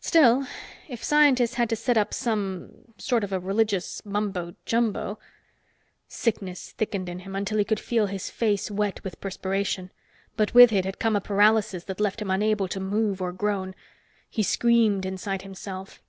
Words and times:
Still, 0.00 0.46
if 0.88 1.04
scientists 1.04 1.52
had 1.56 1.68
to 1.68 1.76
set 1.76 1.98
up 1.98 2.14
some, 2.14 2.70
sort 2.96 3.22
of 3.22 3.30
a 3.30 3.38
religious 3.38 4.02
mumbo 4.06 4.54
jumbo.... 4.64 5.18
Sickness 6.08 6.72
thickened 6.72 7.10
in 7.10 7.18
him, 7.18 7.36
until 7.36 7.58
he 7.58 7.64
could 7.64 7.78
feel 7.78 8.06
his 8.06 8.30
face 8.30 8.70
wet 8.70 9.04
with 9.04 9.20
perspiration. 9.20 9.92
But 10.34 10.54
with 10.54 10.72
it 10.72 10.86
had 10.86 10.98
come 10.98 11.14
a 11.14 11.20
paralysis 11.20 11.84
that 11.84 12.00
left 12.00 12.22
him 12.22 12.30
unable 12.30 12.68
to 12.68 12.80
move 12.80 13.20
or 13.20 13.32
groan. 13.32 13.74
He 14.30 14.42
screamed 14.42 15.04
inside 15.04 15.42
himself. 15.42 16.00